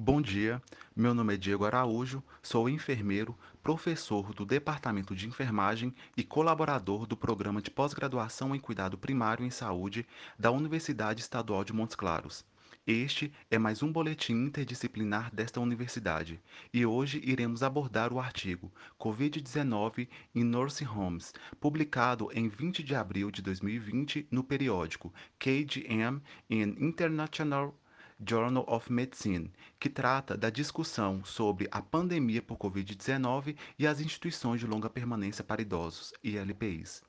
[0.00, 0.62] Bom dia,
[0.94, 7.16] meu nome é Diego Araújo, sou enfermeiro, professor do Departamento de Enfermagem e colaborador do
[7.16, 10.06] Programa de Pós-Graduação em Cuidado Primário em Saúde
[10.38, 12.44] da Universidade Estadual de Montes Claros.
[12.86, 16.40] Este é mais um boletim interdisciplinar desta universidade
[16.72, 23.32] e hoje iremos abordar o artigo Covid-19 em Nursing Homes, publicado em 20 de abril
[23.32, 27.74] de 2020 no periódico KGM in International
[28.20, 34.58] Journal of Medicine, que trata da discussão sobre a pandemia por Covid-19 e as instituições
[34.58, 37.02] de longa permanência para idosos, ILPIs.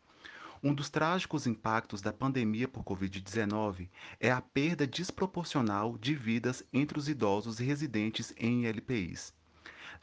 [0.61, 6.99] Um dos trágicos impactos da pandemia por Covid-19 é a perda desproporcional de vidas entre
[6.99, 9.33] os idosos residentes em LPIs.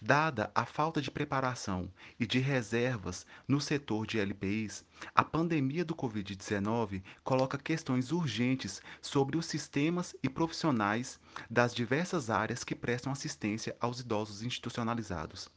[0.00, 5.94] Dada a falta de preparação e de reservas no setor de LPIs, a pandemia do
[5.94, 11.18] Covid-19 coloca questões urgentes sobre os sistemas e profissionais
[11.50, 15.48] das diversas áreas que prestam assistência aos idosos institucionalizados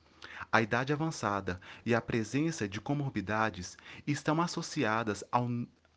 [0.52, 5.48] a idade avançada e a presença de comorbidades estão associadas ao,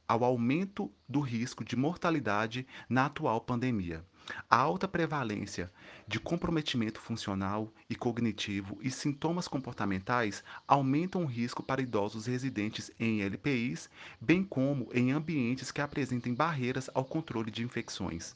[0.06, 4.04] ao aumento do risco de mortalidade na atual pandemia.
[4.48, 5.72] A alta prevalência
[6.06, 13.22] de comprometimento funcional e cognitivo e sintomas comportamentais aumentam o risco para idosos residentes em
[13.22, 13.88] LPIs,
[14.20, 18.34] bem como em ambientes que apresentem barreiras ao controle de infecções.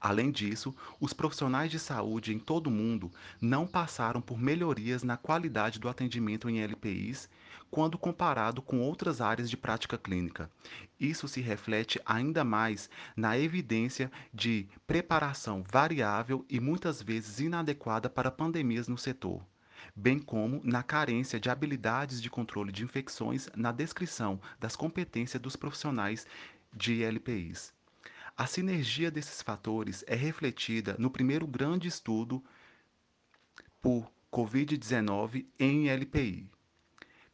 [0.00, 5.16] Além disso, os profissionais de saúde em todo o mundo não passaram por melhorias na
[5.16, 7.28] qualidade do atendimento em LPIs
[7.70, 10.50] quando comparado com outras áreas de prática clínica.
[10.98, 18.30] Isso se reflete ainda mais na evidência de preparação variável e muitas vezes inadequada para
[18.30, 19.42] pandemias no setor
[19.94, 25.56] bem como na carência de habilidades de controle de infecções na descrição das competências dos
[25.56, 26.26] profissionais
[26.72, 27.75] de LPIs.
[28.38, 32.44] A sinergia desses fatores é refletida no primeiro grande estudo
[33.80, 36.46] por Covid-19 em LPI.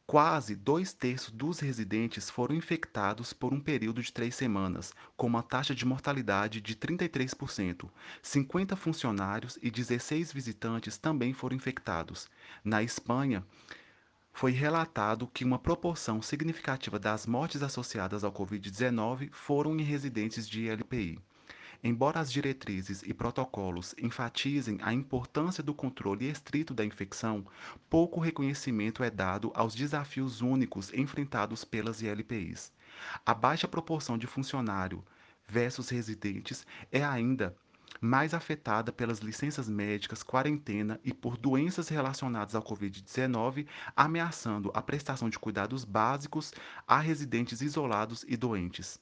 [0.07, 5.43] Quase dois terços dos residentes foram infectados por um período de três semanas, com uma
[5.43, 7.91] taxa de mortalidade de 33%.
[8.23, 12.31] 50 funcionários e 16 visitantes também foram infectados.
[12.63, 13.45] Na Espanha,
[14.33, 20.69] foi relatado que uma proporção significativa das mortes associadas ao Covid-19 foram em residentes de
[20.69, 21.19] LPI.
[21.85, 27.45] Embora as diretrizes e protocolos enfatizem a importância do controle estrito da infecção,
[27.91, 32.73] pouco reconhecimento é dado aos desafios únicos enfrentados pelas ILPIs.
[33.27, 35.05] A baixa proporção de funcionário
[35.49, 37.57] versus residentes é ainda
[38.01, 43.67] mais afetada pelas licenças médicas, quarentena e por doenças relacionadas ao Covid-19,
[43.97, 46.53] ameaçando a prestação de cuidados básicos
[46.87, 49.01] a residentes isolados e doentes.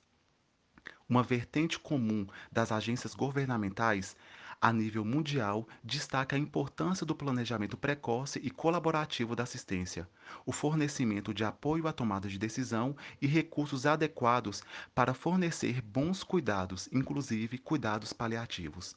[1.09, 4.17] Uma vertente comum das agências governamentais
[4.61, 10.07] a nível mundial, destaca a importância do planejamento precoce e colaborativo da assistência,
[10.45, 14.63] o fornecimento de apoio à tomada de decisão e recursos adequados
[14.95, 18.95] para fornecer bons cuidados, inclusive cuidados paliativos.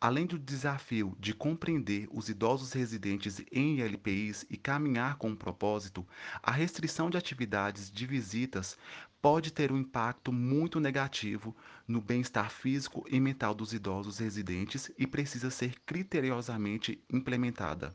[0.00, 6.06] Além do desafio de compreender os idosos residentes em LPIs e caminhar com um propósito,
[6.42, 8.76] a restrição de atividades de visitas
[9.20, 11.56] pode ter um impacto muito negativo
[11.88, 17.94] no bem-estar físico e mental dos idosos residentes e precisa ser criteriosamente implementada.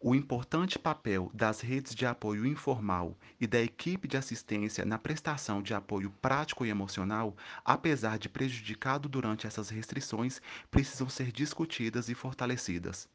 [0.00, 5.60] O importante papel das redes de apoio informal e da equipe de assistência na prestação
[5.60, 12.14] de apoio prático e emocional, apesar de prejudicado durante essas restrições, precisam ser discutidas e
[12.14, 13.08] fortalecidas.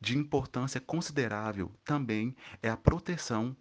[0.00, 3.56] De importância considerável também é a proteção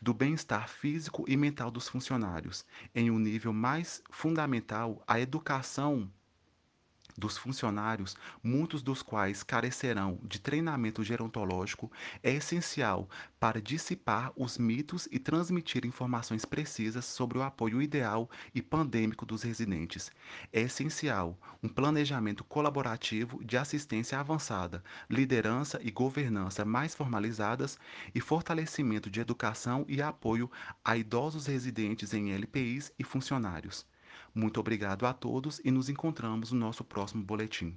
[0.00, 2.64] do bem-estar físico e mental dos funcionários.
[2.94, 6.08] Em um nível mais fundamental, a educação
[7.18, 11.90] dos funcionários, muitos dos quais carecerão de treinamento gerontológico,
[12.22, 13.08] é essencial
[13.40, 19.42] para dissipar os mitos e transmitir informações precisas sobre o apoio ideal e pandêmico dos
[19.42, 20.10] residentes.
[20.52, 27.78] É essencial um planejamento colaborativo de assistência avançada, liderança e governança mais formalizadas
[28.14, 30.50] e fortalecimento de educação e apoio
[30.84, 33.84] a idosos residentes em LPIs e funcionários.
[34.38, 37.76] Muito obrigado a todos e nos encontramos no nosso próximo boletim.